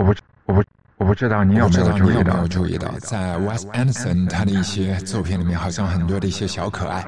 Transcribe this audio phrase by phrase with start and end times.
[0.00, 0.14] 我不
[0.46, 0.64] 我不
[0.96, 7.04] 我不知道你有没有注意到，注意到在 Wes Anderson 他的一些作品里面，好像很多的一些小可爱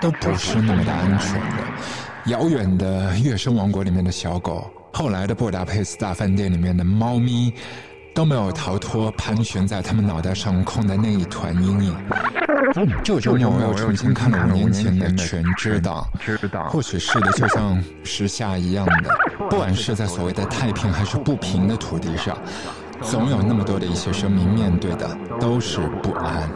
[0.00, 1.56] 都不是那么的安全的。
[2.26, 7.52] 遥远的月升王国里面的小狗，后来的布达佩斯大饭店里面的猫咪。
[8.16, 11.94] 都没有逃脱盘旋在他们脑袋上空的那一团阴影。
[13.04, 16.08] 这周末我又重新看了五年前的《全知道》，
[16.68, 19.10] 或许是的，就像时下一样的，
[19.50, 22.34] 不管是在所谓的太平还是不平的土地上，
[23.02, 25.06] 总有那么多的一些生命面对的
[25.38, 26.50] 都是不安。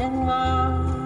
[0.00, 0.99] in love.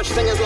[0.00, 0.39] Back to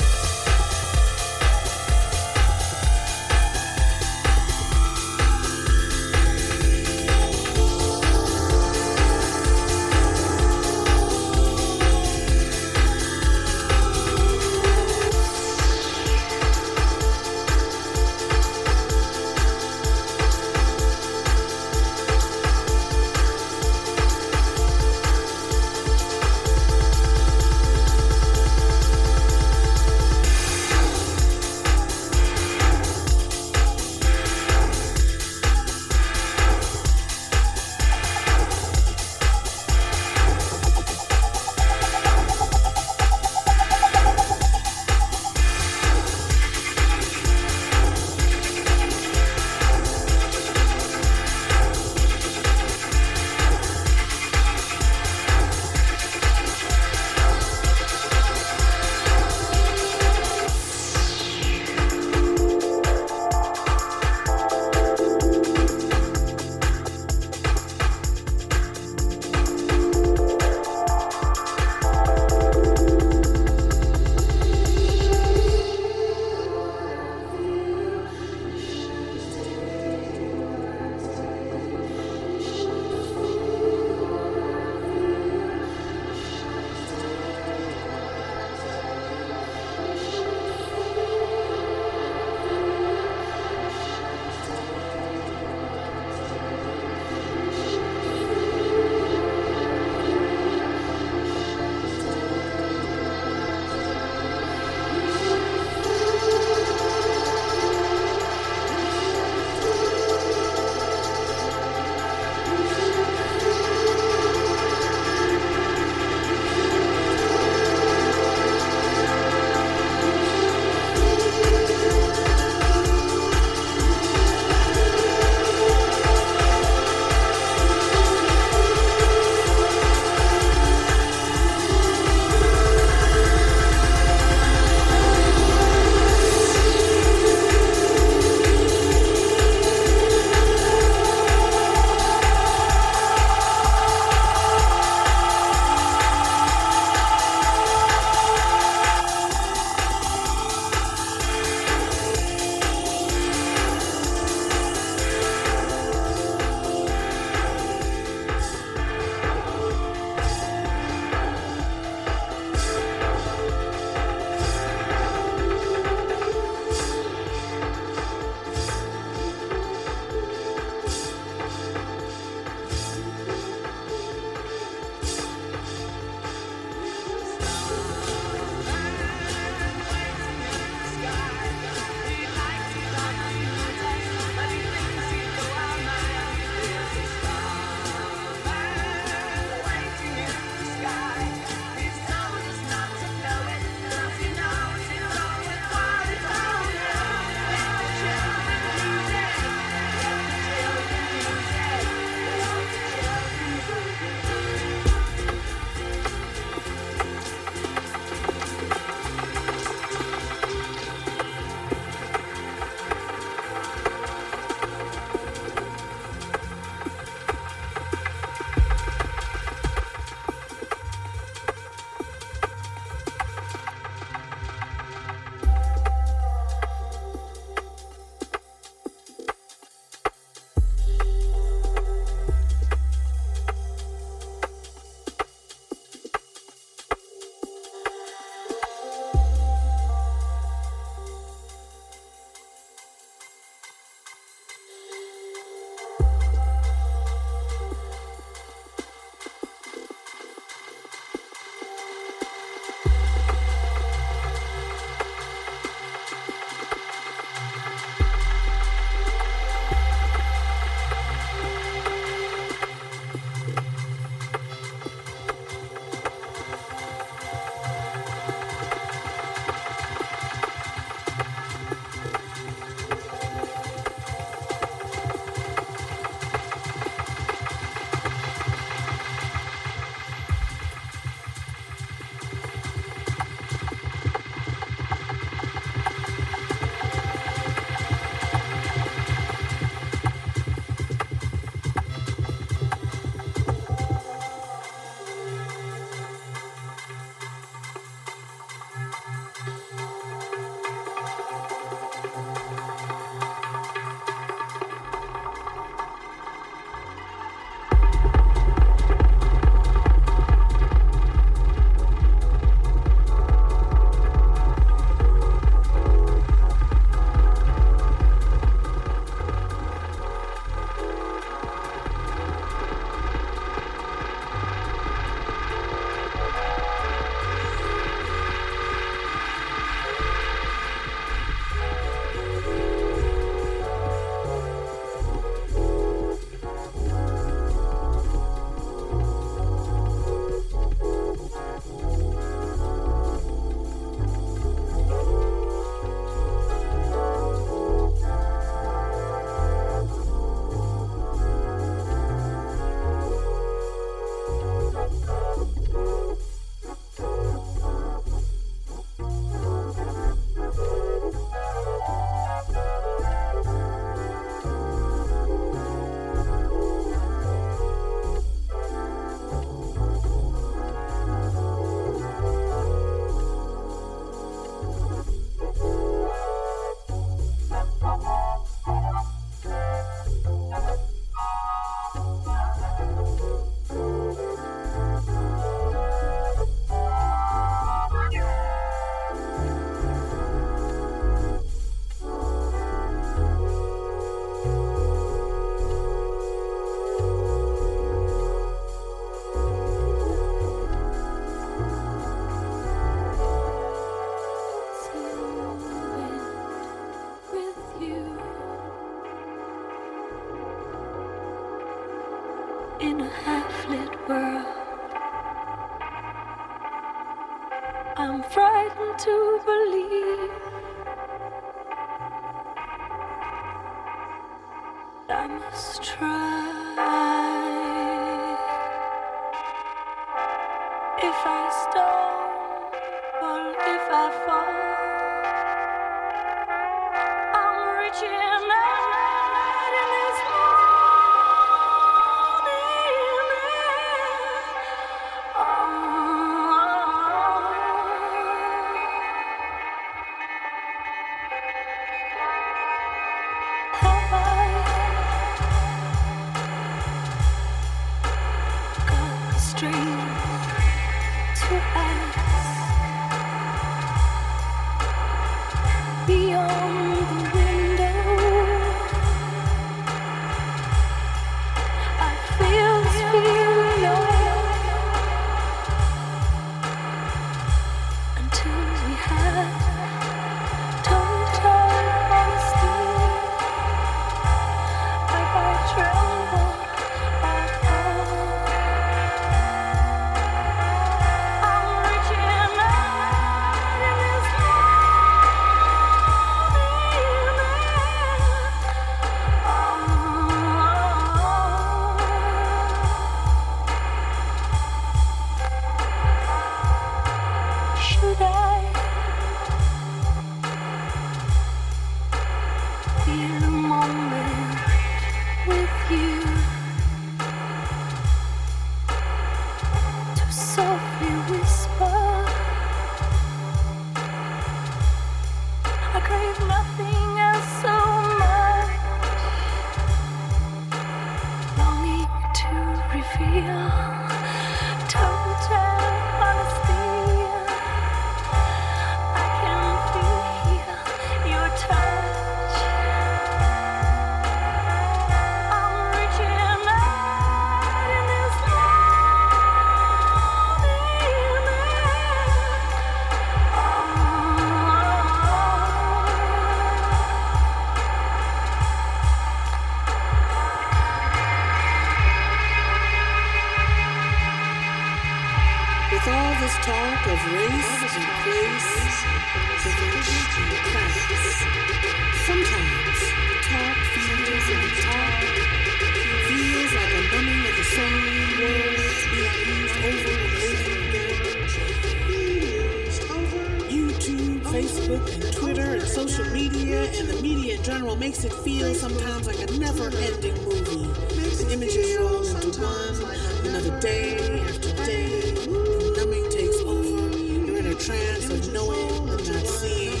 [587.68, 590.88] general makes it feel sometimes like a never-ending movie.
[591.20, 595.32] Makes the images roll into one, another day after day.
[595.34, 597.14] The numbing takes over.
[597.18, 600.00] You're in a trance of knowing and not seeing.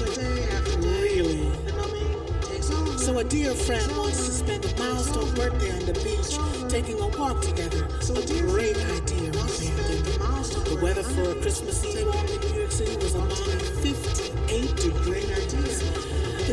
[0.80, 1.52] Really.
[2.96, 7.08] So a dear friend wants to spend a milestone birthday on the beach, taking a
[7.18, 7.86] walk together.
[8.00, 10.04] So a great idea, romantic.
[10.64, 13.26] The weather for a Christmas Eve in New York City was a
[13.82, 14.17] 50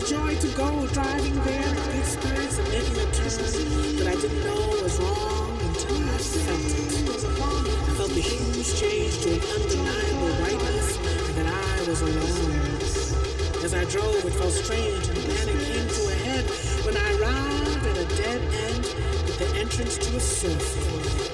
[0.07, 4.83] joy to go driving there and experience and making a turn that I didn't know
[4.83, 7.25] was wrong until I felt it.
[7.25, 13.63] I felt the huge change to an undeniable rightness and that I was alone.
[13.65, 16.45] As I drove, it felt strange and panic came to a head
[16.85, 21.24] when I arrived at a dead end at the entrance to a surf.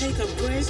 [0.00, 0.64] take a break?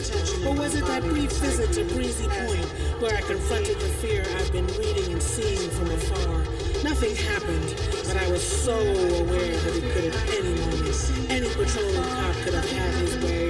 [0.44, 2.64] Or was it that brief visit to Breezy Point
[3.00, 6.38] where I confronted the fear I've been reading and seeing from afar?
[6.82, 7.76] Nothing happened,
[8.08, 11.30] but I was so aware that it could at any moment.
[11.30, 13.49] Any patrolling cop could have had his way